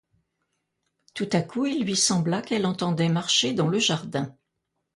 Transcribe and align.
Tout 1.13 1.29
à 1.31 1.41
coup 1.43 1.67
il 1.67 1.83
lui 1.85 1.95
sembla 1.95 2.41
qu'elle 2.41 2.65
entendait 2.65 3.07
marcher 3.07 3.53
dans 3.53 3.67
le 3.67 3.77
jardin. 3.77 4.35